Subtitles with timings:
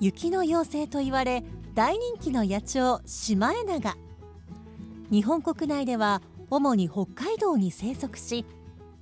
[0.00, 1.44] 雪の妖精と言われ
[1.74, 3.96] 大人気の野鳥シマエナガ。
[5.10, 8.44] 日本国内では主に北海道に生息し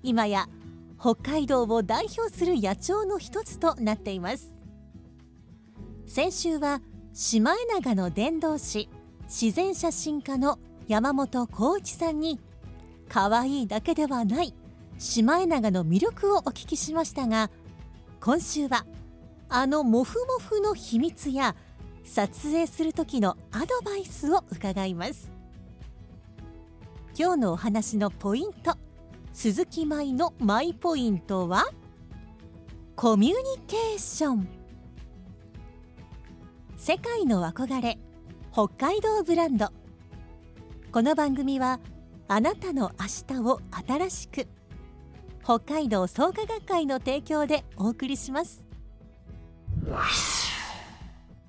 [0.02, 0.48] 今や
[1.00, 4.56] 北海道を代表する野鳥の一つとなっています。
[6.06, 6.80] 先週は
[7.14, 8.88] シマエナガの伝道師
[9.24, 12.38] 自然写真家の山本浩一さんに
[13.08, 14.54] 可愛いだけではない
[14.98, 17.50] シマエナガの魅力をお聞きしましたが
[18.20, 18.84] 今週は
[19.54, 21.54] あのモフモフの秘密や
[22.04, 25.30] 撮影する時のアドバイスを伺います。
[27.14, 28.78] 今日のお話のポイント
[29.34, 31.66] 鈴木舞のマイポイントは
[32.96, 33.36] コミュニ
[33.66, 34.48] ケーション。
[36.78, 37.98] 世界の憧れ
[38.54, 39.68] 北海道ブランド。
[40.90, 41.78] この番組は
[42.26, 44.46] あなたの明日を新しく
[45.44, 48.71] 北海道創価学会の提供でお送りします。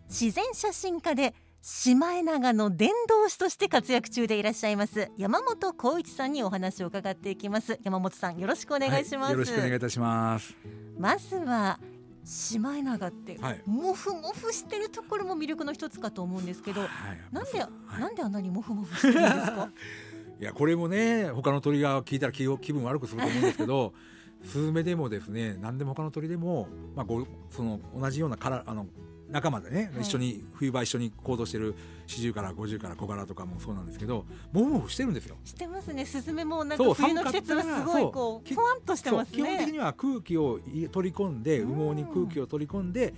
[0.09, 7.79] 自然写真家でシマエナガの伝道師として活躍中でいらっしゃいます山本浩一さんにお話を伺っていきます。
[7.83, 10.55] 山本さんよろしくお願いします、はい、よろしくお願いいたします。
[10.97, 11.79] まずは
[12.25, 13.61] シマエナガって、はい。
[13.65, 16.89] モフモフしてるところも魅力の一つかと思うんですけど、はい
[17.31, 18.01] なんで、はい。
[18.01, 19.69] なんであんなにモフモフしてるんですか？
[20.39, 23.93] いやこれもね他の鳥が聞いたら気分悪くすると思うんですけど
[24.43, 28.87] スズメでもですね何でも他の鳥でも、まあ、ごその同じようなからあの
[29.29, 30.01] 仲間でね、はい。
[30.01, 35.37] 一緒に冬場一緒に行動してる四十から五十から小柄とかもそうなんですけどモフモフしてるんですよ。
[35.45, 36.05] してますね。
[36.05, 41.87] スズメもなんか冬の季節はすごいこうきポワンとしてますそう基本的ねには空気をい取り込んでうん。
[41.87, 43.13] 羽毛に空気を取り込んで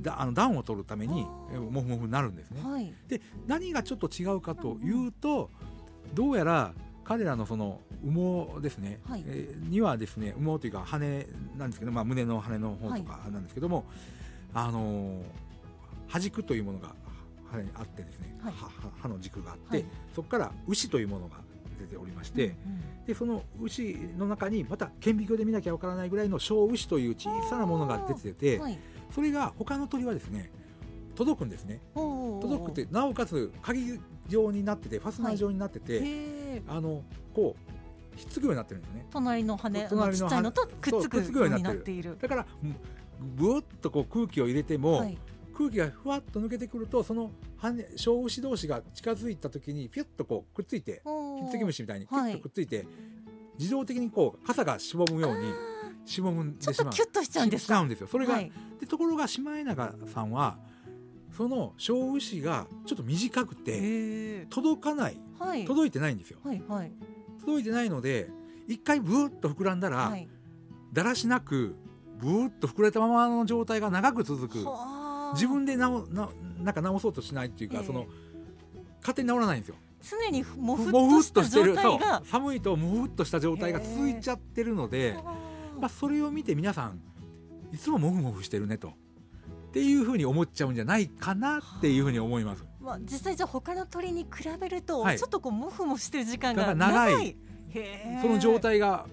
[0.00, 1.56] だあの暖を取るためにあー。
[1.56, 2.62] えモフモフになるんですね。
[2.64, 2.92] はい。
[3.06, 5.50] で何がちょっと違うかというと、
[6.14, 6.72] どうやら
[7.08, 9.24] 彼らのその羽毛ですね、はい。
[9.26, 11.26] えーにはですね羽毛というか羽
[11.56, 13.86] なんですけど、まあ、胸の羽の方とかなんですけども、
[14.52, 15.22] あのー
[16.08, 16.94] 端軸というものが
[17.50, 18.52] 羽にあってですね、はい。
[18.52, 18.70] はは
[19.00, 19.86] 刃の軸があって、はい。
[20.14, 21.36] そこから牛というものが
[21.80, 22.54] 出ておりまして、うん
[23.06, 28.78] でその牛の中にまた顕微鏡で見なきゃわからないぐらいの小牛という小さなものが出てうてんはい。
[29.14, 30.50] それが他の鳥はですね
[31.14, 31.80] 届くんですね。
[31.94, 33.98] 届くってなおかつ鍵
[34.28, 36.00] 状になっててファスナー状になってて、
[36.68, 37.02] あの
[37.34, 37.56] こ
[38.14, 39.06] うひっつくようになってるんですよね。
[39.10, 42.16] 隣の羽の隣のちっちゃいのとくっつくようにになっている。
[42.20, 42.76] だからうん
[43.36, 45.18] ブーッとこう空気を入れても、はい。
[45.56, 51.02] 空気がふわっと抜けてくるとその羽小牛同士が近づいた時にピュッとこうくっついて
[51.40, 52.86] ひっつき虫みたいにピュはいッとくっついて、
[53.58, 55.54] 自動的にこう傘がしぼむようにあ
[56.06, 56.74] しぼむんでしまう。
[56.74, 57.64] っとキュッとしちゃうんですか？
[57.64, 58.06] しちゃうんですよ。
[58.06, 58.52] それが、はい。
[58.80, 60.58] でところがシマエナガさんは
[61.38, 65.16] その小牛がちょっと短くて届かない。
[65.38, 65.64] はい。
[65.64, 66.40] 届いてないんですよ。
[66.42, 66.90] はいはい。
[67.38, 68.28] 届いてないので
[68.66, 70.28] 一回ブーッと膨らんだら、はい。
[70.92, 71.76] だらしなく
[72.18, 74.64] ブーッと膨れたままの状態が長く続く。
[74.64, 75.32] はあ。
[75.34, 76.28] 自分で直な
[76.58, 77.86] なんか直そうとしないっていうか、ええ。
[77.86, 78.06] その
[78.98, 79.76] 勝手に直らないんですよ。
[80.02, 80.92] 常にもふっ
[81.32, 81.76] としてる。
[81.76, 82.00] そう。
[82.26, 85.80] 寒いともふっとした状態が続いちゃってるので、はあ。
[85.80, 87.00] まあ、それを見て皆さん
[87.72, 88.94] いつももふもふしてるねと
[89.68, 92.64] っていうふうに思っちゃうんじゃないかなっていうふうに思います。
[92.80, 95.18] まあ、実際じゃあ他の鳥に比べると、はい。
[95.18, 97.14] ちょっとこうモフモフしてる時間が長い。
[97.14, 97.36] 長い。
[98.22, 99.06] その状態が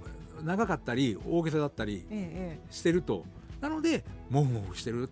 [0.43, 3.25] 長かったり大げさだったりええしてると。
[3.59, 5.09] なのでもふもふしてる。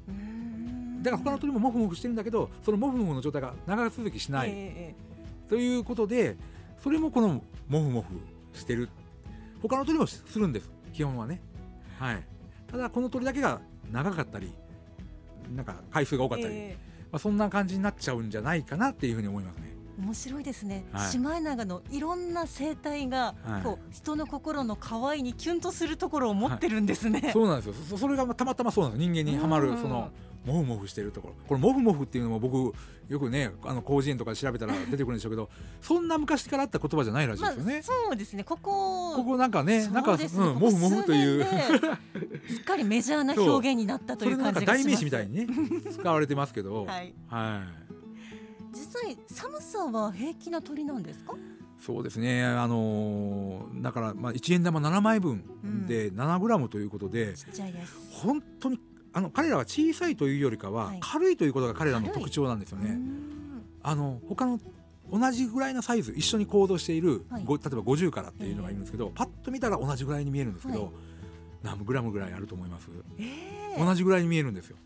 [1.01, 4.95] だから他の鳥もモフモフしてるんだけどそのモフモフの状態が長続きしない、ええ。
[5.49, 6.37] ということで
[6.81, 8.07] それもこのモフモフ
[8.57, 8.89] してる。
[9.61, 10.71] 他の鳥もするんです。
[10.93, 11.41] 基本はね。
[11.99, 12.23] はい。
[12.67, 13.59] ただこの鳥だけが
[13.91, 14.53] 長かったり
[15.55, 16.77] なんか回数が多かったり、え
[17.11, 19.75] まあ、そんな感じになっちゃうんじゃないかなっていうふうに思いますね。
[19.99, 21.11] え面白いですね、はい。
[21.11, 23.63] シマエナガのいろんな生態が、はい。
[23.63, 27.73] こう人の心の可愛いにキュンとするところを持ってるんですね、そうなんですよ。
[27.89, 29.07] そそれがたまたまそうなんです。
[29.07, 30.09] 人間にはまうんるその
[30.45, 31.35] モフモフしてるところ。
[31.47, 32.73] これモフモフっていうのも僕
[33.09, 35.49] よくねあの広辞苑とかで調べたら出てくるんでしょうけど
[35.81, 37.81] そんな昔からあった言葉じゃないらしいまあですよね。
[37.81, 38.43] そうですね。
[38.43, 41.45] ここここなんかねなんか、そうん、モフモフという。
[42.49, 45.47] すっかりメジャーな表現になったという感じが代名詞みたいにね
[45.91, 47.13] 使われてますけど、はい。
[47.27, 48.77] はい。
[48.77, 51.35] 実際寒さは平気な鳥なんですか？
[51.79, 55.43] そうですね、あのーだから、まあ、1円玉7枚分
[55.85, 57.93] で7グラムということで、ちっちゃいです。
[58.09, 58.79] 本当に
[59.13, 60.99] あの彼らは小さいというよりかは、はい。
[61.01, 62.91] 軽いということが彼らの特徴なんですようーね。
[62.95, 64.59] んあの他の
[65.11, 67.43] 同じぐらいのサイズ一緒に行動している、はい。
[67.43, 70.91] ご例えば50からっていうのがいるんですけど、パッと見たら同じぐらいに見えるんですけど、はい。
[71.63, 72.89] 何グラムぐらいあると思います、
[73.19, 73.23] え
[73.77, 74.77] え同じぐらいに見えるんですよ。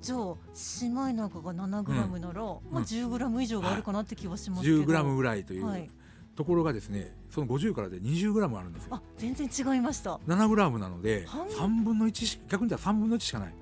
[0.00, 5.90] じゃあシマエナガが7グラムなら、まあ10グラム以上があるかなって気はしますけど、10グラムぐらいという、はい
[6.38, 8.94] ところがですねその50からで20グラムあるんですよ。
[8.94, 10.20] あ全然違いました。
[10.28, 13.54] 7グラムなので半3分の1し逆に言ったら3分の1しかない。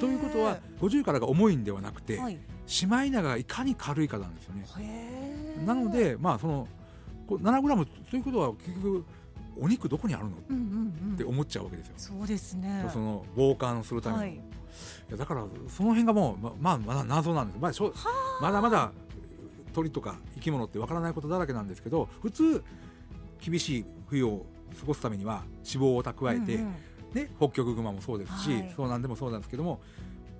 [0.00, 2.36] ということは50からが重いんではなくて、はい。
[2.66, 4.66] シマエナガがいかに軽いかなんですよね。
[5.64, 6.66] なのでまあその
[7.28, 9.04] こう7グラムということは結局
[9.60, 10.30] お肉どこにあるの？
[10.30, 11.16] っうんうんうん。
[11.16, 11.94] て思っちゃうわけですよ。
[11.96, 12.90] そうですね。
[12.92, 14.34] その傍観するために、はい。
[14.34, 14.40] い
[15.12, 17.92] やだからその辺がもうままあまだ謎なんです、まあ、しょ
[18.40, 18.90] まだまだ
[19.70, 22.62] 鳥とか生き物ってわからないことだらけなんですけど普通
[23.40, 24.46] 厳しい冬を
[24.78, 26.74] 過ごすためには脂肪を蓄えて、うんうん。
[27.14, 28.72] ね、北極熊もそうですし、はい。
[28.76, 29.80] そうなんでもそうなんですけども、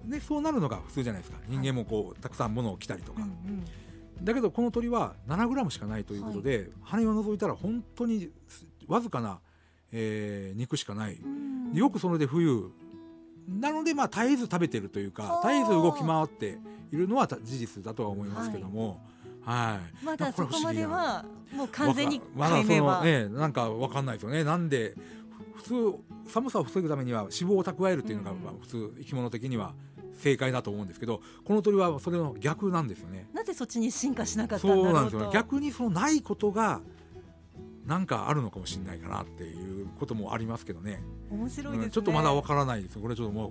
[0.04, 1.38] ね、そうなるのが普通じゃないですか。
[1.48, 4.24] 人間もこうたくさん物を着たりとか、うんうん。
[4.24, 8.30] だけどこの鳥は7グラムしかないということで、羽を除いたら本当に
[8.86, 9.40] わずかな、
[9.92, 12.70] えー肉しかない、うんよくそれで冬
[13.48, 16.58] なのでまあ絶えず食べてるというかはあ絶えず動き回って
[16.92, 18.98] いるのは事実だとは思いますけども、はい
[19.44, 24.44] まだそこまではもう完全に解明は、ねなんかわかんないですよね。
[24.44, 24.94] なんで
[25.54, 28.42] 普通寒さを防ぐためには脂肪を蓄えるっていうのが、うん。
[28.42, 29.74] まあ普通生き物的には
[30.20, 33.26] 正解だと思うんですけどこの鳥はそれの逆なんですよね。
[33.32, 34.90] なぜそっちに進化しなかったんだろうと。
[34.90, 35.30] そうなんですよね。
[35.32, 36.80] 逆にそのないことが
[37.86, 41.02] なんかあるのかもしれないかなっていうこともありますけどね。
[41.30, 43.50] 面白いですね、うんちょっとまだわからないですこれちょっともう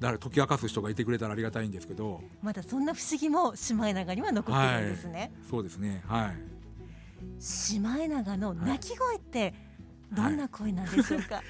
[0.00, 2.22] 誰解き明かす人がいてくれたらありがたいんですけど。
[2.42, 6.02] まだそんな不思議もシマエナガには残ってるんですね、そうですね。
[6.06, 6.36] はい。
[7.38, 9.54] シマエナガの鳴き声って
[10.10, 11.42] どんな声なんでしょうか、い。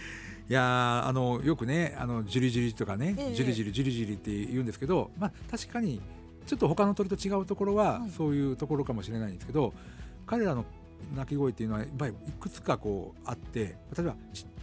[0.53, 3.35] やーあのよくねあのジュリジュリとかね、ええ。
[3.35, 6.01] ジュリジュリジュリジュリって言うんですけど、まあ、確かに
[6.47, 8.11] ちょっと他の鳥と違うところは、はい。
[8.11, 9.73] そういうところかもしれないんですけど
[10.27, 10.65] 彼らの
[11.15, 13.69] 鳴き声っていうのはやっぱりいくつかこうあって例
[14.01, 14.60] えばチッチッチッチッチッ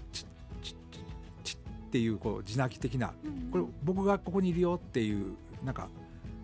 [1.87, 3.51] っていうこう地鳴き的なうん。
[3.51, 5.87] これ僕がここにいるよっていうなんか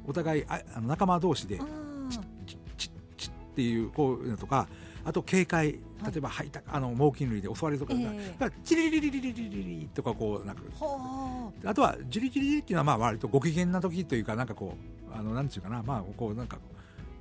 [0.07, 1.65] お互いああの仲間同士であ
[2.09, 2.25] チッー。
[2.45, 4.67] チッチッチッっていうこういうのとか
[5.05, 6.11] あと警戒はい。
[6.11, 8.51] 例えば吐いたあの猛禽類で襲われるとか、ええ。
[8.63, 14.75] チリリリリリリリリリとかこうなんかはあとはジリジリリっていうのはまあ割とご機嫌な時というかなんかこ
[15.09, 16.57] うあのなんていうかなまあこうなんか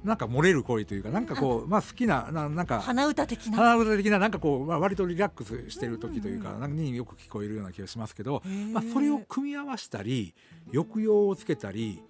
[0.04, 3.56] なんか漏れる声というかなんかこうまあ好きなななんあか鼻歌的な。
[3.56, 10.34] 鼻歌的ななんかこう、まあ、割とリラックスしてる時というか、なんかによく聞こえるような気がしますけど、まあ、それを組み合わせたり
[10.72, 12.02] 抑揚をつけたり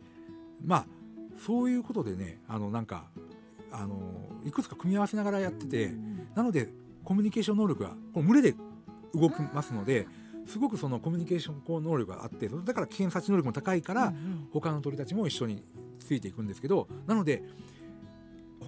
[0.64, 0.86] まあ
[1.44, 3.04] そういうことでねあのなんか
[3.70, 3.98] あの
[4.44, 6.28] いくつか組み合わせながらやってて、うん。
[6.34, 6.68] なので
[7.04, 8.56] コミュニケーション能力がこの群れで
[9.14, 10.06] 動きますので
[10.46, 14.12] すごくそのコミュニケーションこう能力があってだから危険察知能力も高いから、
[14.52, 15.62] 他の鳥たちも一緒に
[16.00, 17.42] ついていくんですけどなので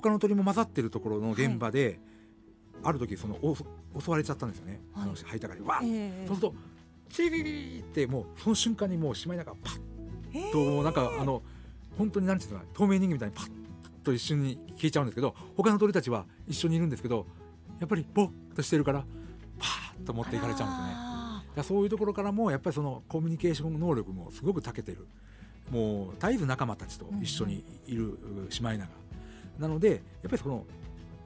[0.05, 1.99] 他の鳥も混ざってるところの現場で、
[2.83, 3.57] ある時そのお
[3.99, 5.05] 襲われちゃったんですよね、はい。
[5.05, 6.27] あの吐いたからわっ、ええ。
[6.27, 6.55] そうすると
[7.09, 9.81] チリリリってもうその瞬間にもうしまいながらパッ
[10.35, 10.53] ええ。
[10.53, 11.43] となんかあの
[11.97, 13.51] 本当になんていうの透明人間みたいにパッ
[14.03, 17.27] と一瞬に消えちゃうんですけど他の鳥たちは一緒にいるんですけど
[17.81, 19.07] やっぱりボッとしてるから
[19.59, 21.63] パーッと持っていかれちゃうんですよね。
[21.63, 25.07] そういうところからもやっぱりそのコミュニケーション能力もすごく長けてる。
[25.71, 28.19] もう絶えず仲間たちと一緒にいる
[28.51, 28.91] シマエナガ、
[29.59, 30.65] なのでやっぱりその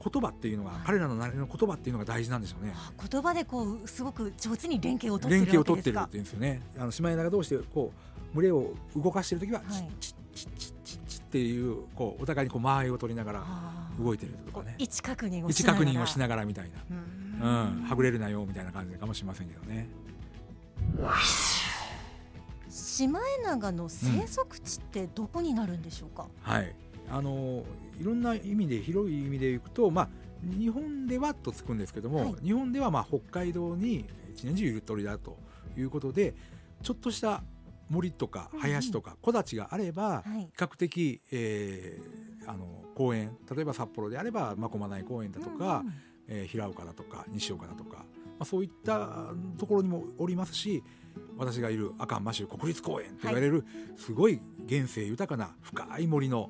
[0.01, 2.73] 言葉っていうのが、はい彼らのなりの言葉っていうのが大事なんでしょうね。
[2.97, 6.61] ー言葉でこうすごく上手に連携を取って連る携を取ってるっていうんですよね。
[6.77, 7.91] あのシマエナガ同士でこ
[8.33, 9.89] う群れを動かしてる時は、はい。
[9.99, 13.43] チッチッチッチッチッチッっていうこうお互いにこう間合いを取りながら
[13.99, 14.75] 動いてるとかね。
[14.77, 15.85] 位置確認を位置しながら。
[15.85, 17.79] 確認をしながらみたいな、うん。
[17.79, 19.89] うん、はぐれるなよみたいな感じかもしれませんけどね。
[22.69, 26.75] シマエナガの生息地ってどこになるんでしょうか、はい、
[27.11, 27.63] あの
[27.99, 30.09] いろんな意味で広い意味でいくと、まあ、
[30.57, 32.35] 日本ではとつくんですけども、はい。
[32.43, 35.37] 日本ではまあ北海道に一年中いる鳥だと
[35.77, 36.33] いうことで
[36.81, 37.43] ちょっとした
[37.89, 40.41] 森とか林とか木立があれば、はい。
[40.41, 45.93] 比較的、えーあの公園例えば札幌であれば真駒内公園だとか、うんうん。
[46.27, 48.05] えー平岡だとか西岡だとか
[48.39, 50.83] あ、そういったところにもおりますし
[51.37, 53.65] 私がいる阿寒摩周国立公園と言われる、
[53.97, 56.49] すごい原生豊かな深い森の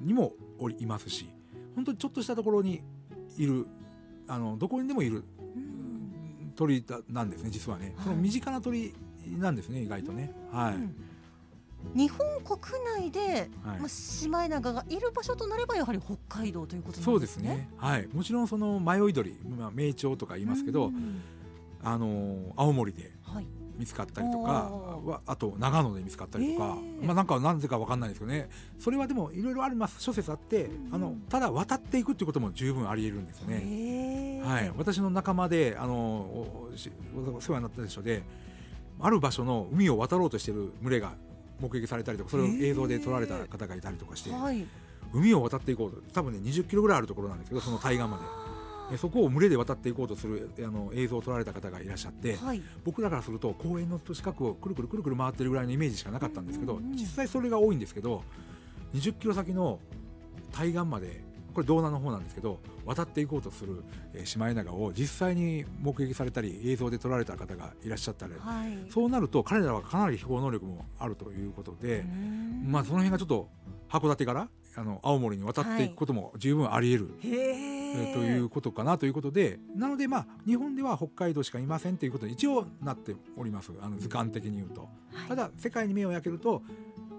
[0.00, 1.28] にもおりいますし
[1.74, 2.82] 本当にちょっとしたところに
[3.36, 3.66] いる
[4.28, 8.04] あのどこにでもいるうん鳥だなんですね実はね、はい。
[8.04, 8.94] その身近な鳥
[9.38, 10.32] なんですね意外とね。
[10.50, 10.94] はい、うん。
[11.94, 12.58] 日本国
[12.98, 13.78] 内で、はい。
[13.80, 17.48] まあ、シマエナガがいる場所となればやはり北海道ということなそうでんですすね。
[17.48, 21.20] ね、はい、もちろんその迷い鳥、まあ、名鳥とか言いますけど、うん。
[21.82, 23.46] あの青森ではい、
[23.78, 24.70] 見つかったりとか
[25.26, 27.04] あと長野で見つかったりとか、へー。
[27.04, 28.48] まあなんかなんでかわかんないですけどね。
[28.78, 30.00] それはでもいろいろあります。
[30.00, 33.62] 諸説あってあのただ渡っていくっていうことも十分あり得るんですよね。
[33.62, 34.46] へー。
[34.46, 36.70] はい、私の仲間であのお
[37.40, 38.22] 世話になった人で
[39.00, 41.12] ある場所の海を渡ろうとしている群れが
[41.60, 44.66] 目撃されたりとかそれを映像で撮られた方がいたりとかしてはい、
[45.12, 46.02] 海を渡っていこうと。
[46.12, 48.22] 多分ね20キロぐらいあるところなんですけどその対岸まで
[48.90, 58.22] でそこを群れで渡っていこうとするあの映像を撮られた方がいらっしゃってはい、僕らからすると公園の近くをくるくるくるくる回ってるぐらいのイメージしかなかったんですけど実際それが多いんですけど
[58.94, 59.80] 20キロ先の
[60.52, 61.24] 対岸まで
[61.56, 68.34] これ道南の方なんですけど渡っていこうとするえーシマエナガを実際に目撃されたり映像で撮られた方がいらっしゃったり。
[68.38, 72.66] はい、そうなると彼らはかなり飛行能力もあるということで、うん。
[72.68, 73.48] まあその辺がちょっと
[73.88, 83.72] 函館からあの青森に渡っていくことも十分あり得る、へええーということかなということでなのでまあ日本では北海道しかいませんということに一応なっております。
[83.80, 84.82] あの図鑑的に言うと。
[84.82, 85.28] はい。
[85.28, 86.62] ただ世界に目を焼けると、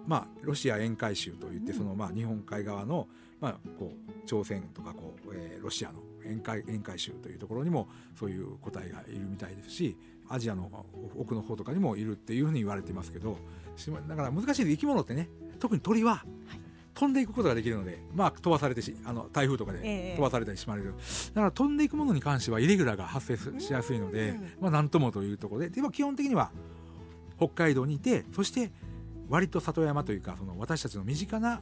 [0.06, 1.78] まあ、ロシア沿海州といってうん。
[1.78, 3.08] その、まあ、日本海側の、
[3.42, 7.88] まあ、こう朝鮮とかこう、えーロシアの沿海沿海州というところにも
[8.20, 9.98] そういう個体がいるみたいですし
[10.30, 10.70] アジアの
[11.18, 13.38] 奥の方とかにもいるっていうふうに言われてますけど
[14.08, 14.66] だから難しいです。
[14.66, 16.24] 生き物ってね特に鳥はは
[16.56, 16.67] い
[16.98, 20.16] 飛んでいくことができるので、まあ、飛ばされてしあの台風とかでええ。
[20.16, 20.96] 飛ばされたりしまれる、
[21.34, 24.52] だから飛んでいくものに関してはイレギュラーが発生すしやすいので、うん。
[24.62, 25.70] まあ、なんともというところで。
[25.70, 26.50] でも基本的には
[27.38, 28.72] 北海道にいてそして
[29.30, 31.62] 割と里山というかその私たちの身近な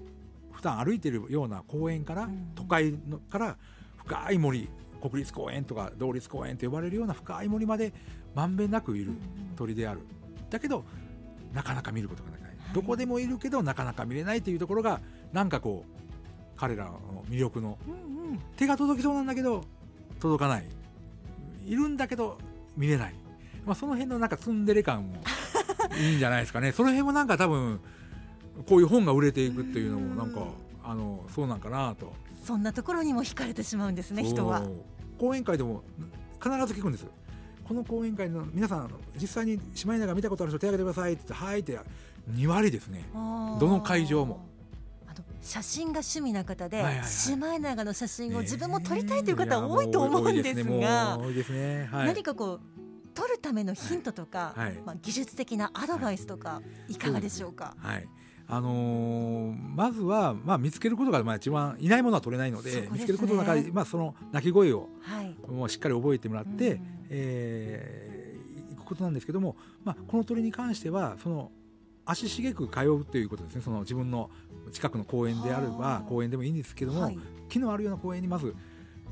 [0.53, 2.51] 普段歩いているような公園から、うん。
[2.55, 3.57] 都会のから
[3.97, 4.69] 深い森
[5.01, 7.91] 国立公園とか同立公園と呼ばれるような深い森まで
[8.33, 9.11] まんべんなくいる
[9.57, 9.99] 鳥である。
[10.49, 10.85] だけど
[11.55, 12.57] なかなか見ることができない、はい。
[12.73, 16.05] どこでもいるけどなかなか見れないというところがなんかこう
[16.57, 18.39] 彼らの魅力のうんうん。
[18.57, 19.63] 手が届きそうなんだけど
[20.19, 20.65] 届かない。
[21.65, 22.37] いるんだけど
[22.77, 23.15] 見れない、
[23.65, 25.15] まあ、その辺のなんかツンデレ感も
[25.97, 26.71] いいんじゃないですかね。
[26.73, 27.79] その辺もなんか多分
[28.67, 32.13] こういう本が売れていくっていうのもなんかうんあのそうなんかなと。
[32.43, 34.61] そんなところにも惹かれてしまうんですね人は。
[35.17, 35.83] 講演会でも
[36.33, 37.07] 必ず聞くんです
[37.67, 41.79] この講演会の皆さん実際にシマエナガ見たことある人手挙げてくださいって言ってはいって
[42.31, 43.05] 2割ですね。
[43.13, 44.45] どの会場も。
[45.41, 51.19] 写真が趣味な方で、はいはいはいシマエナガの写真をね自分も撮りたいという方は多いと思うんですが
[51.91, 52.61] 何かこう
[53.13, 56.97] 撮るためのヒントとか、はいまあ、技術的なアドバイスとかい。
[56.97, 57.75] かがでしょうか？
[57.77, 58.07] はい。
[58.47, 62.89] あのーまずは、まあ、見つけることがまあ一番いないものは取れないのでね。
[62.91, 68.35] 見つけることの中で、まあ、その鳴き声をはい、もうしっかり覚えてもらって、うんえー
[68.71, 71.51] いくことなんですけども、まあ、この鳥に関してはその
[72.05, 73.61] 足しげく通うということですね。
[73.61, 74.29] その自分の
[74.71, 75.99] 近くの公園であれはばあ。
[76.01, 77.17] 公園でもいいんですけども、はい。
[77.49, 78.55] 木のあるような公園にまず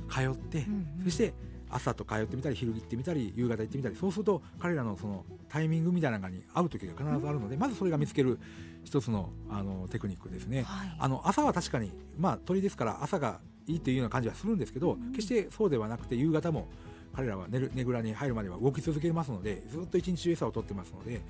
[0.09, 1.05] 通って、うんうん。
[1.05, 1.33] そして
[1.69, 8.39] 朝と通ってみたり昼行ってみたり夕方行ってみたりそうすると彼らのそのタイミングみたいなのに会う時が必ずあるので、まずそれが見つける
[8.83, 10.63] 一つのあのテクニックですね。
[10.63, 10.95] はい。
[10.99, 15.11] あの朝は確かに、まあ、鳥ですから朝がいいというような感じはするんですけど、うんうん。
[15.13, 16.67] 決してそうではなくて夕方も
[17.15, 21.21] 彼らは寝るねぐらに入るまでは動き続けますのでずっと一日中餌を取ってますので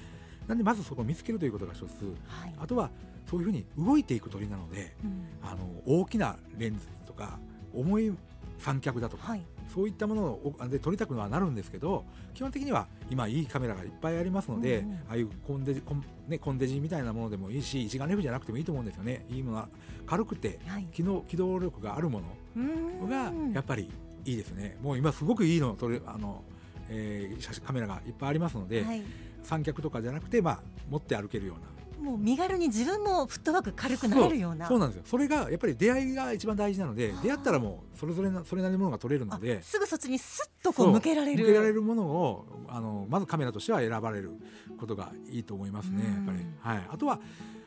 [0.48, 1.82] なんでまずそこを見つけるということが一つ。
[2.28, 2.54] はい。
[2.60, 2.90] あとは
[3.30, 5.26] そういうふうに動いていく鳥なのでうん。
[5.42, 7.40] あの大きなレンズとか
[7.74, 8.14] 重い
[8.60, 9.42] 三脚だとか、はい。
[9.74, 19.26] そういったものをで撮りたくはなるんですけど基本的には今いいカメラがいっぱいありますので、うんうんああいうコンデジコン,、ね、コンデジみたいなものでもいいし一眼レフじゃなくてもいいと思うんですよね。
[19.32, 19.70] いいものは
[20.06, 20.86] 軽くてはい。
[20.92, 22.22] 機能機動力があるも
[22.56, 23.10] うのん。
[23.10, 23.90] がやっぱり
[24.26, 24.78] いいですね。
[24.82, 26.44] もう今すごくいいの撮れあの、
[26.90, 29.02] えー写真カメラがいっぱいありますので、はい。
[29.44, 31.74] 三脚とかじゃなくて、まあ、持って歩けるような。
[32.04, 34.68] もう身軽に自分もフットワーク軽くなれるような。
[34.68, 35.04] そうなんですよ。
[35.06, 41.46] それがやっぱり出会いが一番大事なので出会ったらもうそれぞれなそれなりのものが撮れるのあですぐそっちにスッとこう向けられる。
[41.46, 44.32] 向けられるものをあのまずカメラとしては選ばれる
[44.78, 47.22] ことがいいと思いますねうんやっぱり、はい、あとは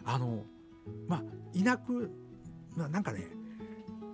[0.04, 0.42] あの
[1.08, 1.22] まあ
[1.54, 2.10] いなく、
[2.74, 3.28] まあ、なんかね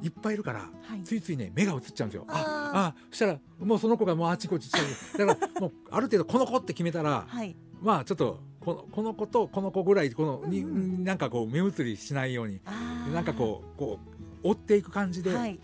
[0.02, 1.02] いっぱいいるからはい。
[1.02, 2.24] ついついね目が映っちゃうんですよ。
[2.28, 4.86] ああそしたらもうその子がもうあっちこっちちゃう。
[5.26, 7.56] だからもうある程度この子って決めたらはい。
[7.80, 12.60] まあちょっとこのこの子とこの子ぐらいこのに、うんなんかこう目移りしないように
[13.12, 13.98] なんかこうこ
[14.42, 15.58] う追っていく感じではい。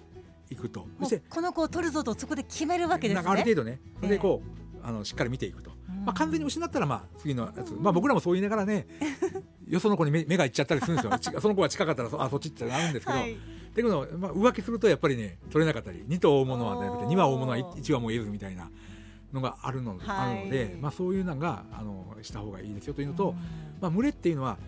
[0.51, 0.87] 行くと。
[0.97, 3.15] そもしてうこの子を取るぞとそこで決めるわけですね。
[3.17, 6.05] なんかある程度ねでこう、あのしっかり見ていくと、うん。
[6.07, 8.87] まあ、完全に失ったらまあ次のやつ、まあ、僕らもそう言いながらね
[9.67, 11.17] よその子に目目がいっちゃったりするんですよ。
[11.21, 13.35] ちその子が近かったらそあそっちってなるんですけど、はい。
[13.35, 13.39] だ
[13.83, 18.71] けど、まあ、浮気するとやっぱりね取れなかったり2頭追うものはなくて2羽追うものはおー1羽も得ずみたいな
[19.33, 20.03] のがあるの,、はい。
[20.07, 23.35] あるので、まあ、そういうのがあのした方がいいですよというのと、うん。
[23.81, 24.59] まあ、群れっていうのは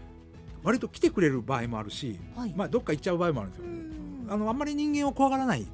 [0.62, 2.54] 割と来てくれる場合もあるし、はい。
[2.54, 3.66] まあ、どっか行っちゃう場合もあるんですよ。
[3.66, 3.90] うん
[4.30, 5.66] あのあんまり人間を怖がらない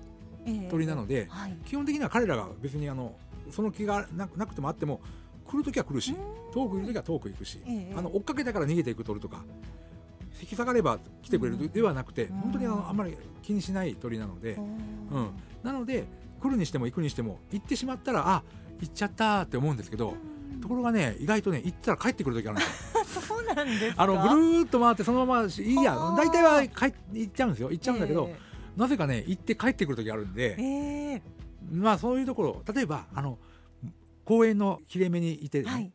[0.47, 0.69] ええ。
[0.71, 1.57] 鳥なので、はい。
[1.67, 3.15] 基本的には彼らが別にあの
[3.51, 5.01] その気がななくてもあっても
[5.45, 6.15] 来る時は来るし
[6.55, 7.95] 遠くいる時は遠く行くし、ええ。
[7.97, 9.45] あの追っかけたから逃げていく鳥とか
[10.41, 12.37] 引き下がれば来てくれるではなくて、うん。
[12.39, 15.31] 本当にあのあんまり気にしない鳥なので、うん、
[15.63, 16.05] なので
[16.41, 18.43] 来るにしても行くにしても行ってしまったらあ
[18.81, 20.15] 行っちゃったって思うんですけど、
[20.61, 23.05] ところがね意外とね行ったら帰ってくる時あるんですよ。
[23.27, 24.03] そうなんですか？
[24.03, 27.71] あのぐるーっと回ってそのままいいやはあ大体は帰っ行っちゃうんですよ。
[27.71, 28.37] 行っちゃうんだけど、え
[28.77, 31.13] なぜかね行って帰ってくる時あるんでえ、え。
[31.15, 31.23] え
[31.73, 33.39] まあそういうところ例えばあの
[34.25, 35.93] 公園の切れ目にいて、ねはい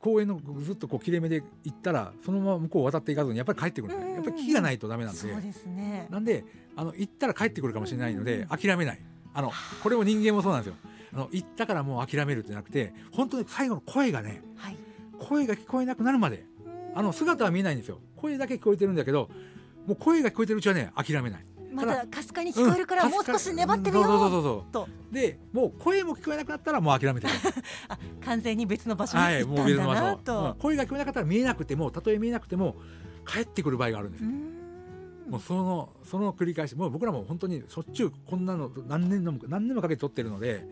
[0.00, 6.08] 公園のずっとこう切れ目で行ったらそのまま向こう渡っていかずにやっぱり帰ってくるんでやっぱり気がないとダメなんで、そうですね。
[6.10, 8.48] なんであの行ったら帰ってくるかもしれないので、うん。
[8.48, 9.00] 諦めない。
[9.32, 9.52] あの
[9.82, 10.76] これも人間もそうなんですよ。
[11.12, 14.76] あの行ったからもう諦めるってなくて本当に最後の声がねはい。
[15.20, 16.44] 声が聞こえなくなるまで
[16.94, 18.00] あの姿は見えないんですよ。
[18.16, 19.30] 声だけ聞こえてるんだけど
[19.86, 24.72] もう声が聞こえてるうちはね諦めないまだかすかに聞こえるからうんもう少し粘ってみようそうそうそうそう。
[24.72, 24.88] と。
[25.10, 27.32] でもう声も聞こえなくなったらもう諦めてる。
[27.88, 30.44] あ完全に別の場所にはい行ったんだなと。
[30.44, 32.76] うん声が聞こえなかったら見えなくてもたとえ見えなくても
[33.26, 35.30] 帰ってくる場合があるんですよ、うん。
[35.30, 40.66] もうそのその繰り返しもう僕らも本当にしょっちゅうこんなの何年のも何年もかけて撮ってるので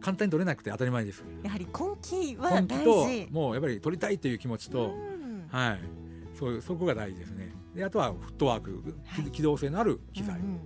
[0.00, 1.24] 簡単に撮れなくて当たり前です。
[1.42, 1.72] やはり根
[2.02, 5.48] 気は大と事もうやっぱり撮りたいという気持ちと、うん。
[5.48, 6.04] はい。
[6.34, 9.30] そういうそこが大事ですねであとはフットワーク、はい。
[9.30, 10.38] 機動性のある機材。
[10.38, 10.60] うんうん。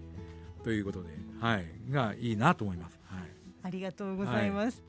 [0.62, 1.10] ということで、
[1.40, 1.64] はい。
[1.90, 3.22] がいいなと思います、はい。
[3.62, 4.82] ありがとうございます、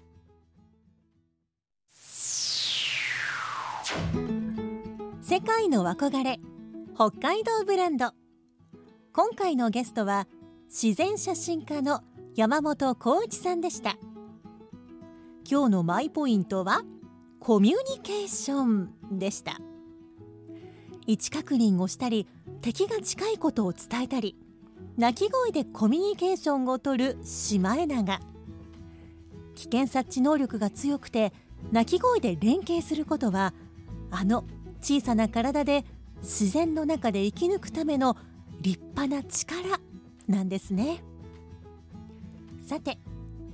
[5.21, 6.39] 世界の憧れ
[6.95, 8.11] 北海道ブランド。
[9.13, 10.27] 今回のゲストは
[10.67, 12.03] 自然写真家の
[12.36, 13.97] 山本浩一さんでした。
[15.49, 16.84] 今日のマイポイントは
[17.39, 19.60] コミュニケーションでした
[21.10, 22.28] 位置確認をしたり
[22.62, 24.36] 敵が近いことを伝えたり
[24.95, 28.19] 鳴き声でコミュニケーションをとるシマエナガ。
[29.56, 31.34] 危険察知能力が強くて
[31.72, 33.56] 鳴き声で連携することは
[34.12, 34.45] あの
[34.82, 35.84] 小さな体で
[36.22, 38.15] 自然の中で生き抜くための
[38.62, 39.80] 立派な力
[40.28, 41.04] なんですね。
[42.67, 43.00] さて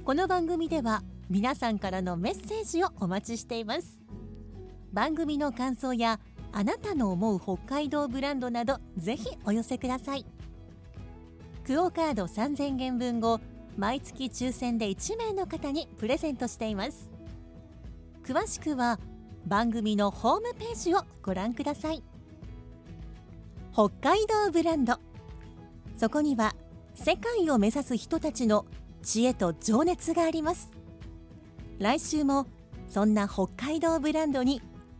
[0.03, 4.01] この番組では皆さんからのメッセージをお待ちしています。
[4.91, 6.19] 番組の感想や
[6.57, 10.25] あなたの思う北海道ブランドなどぜひお寄せください。
[11.67, 13.41] クオカード3000元分を
[13.77, 17.11] 毎月抽選で1名の方にプレゼントしています。
[18.23, 19.01] 詳しくは
[19.45, 22.01] 番組のホームページをご覧ください。
[23.73, 24.97] 北海道ブランド。
[25.97, 26.55] そこには
[26.93, 28.65] 世界を目指す人たちの
[29.03, 30.71] 知恵と情熱があります。
[31.79, 32.47] 来週も
[32.87, 34.61] そんな北海道ブランドに